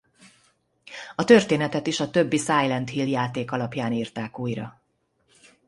[1.15, 4.81] A történetet is a többi Silent Hill játék alapján írták újra.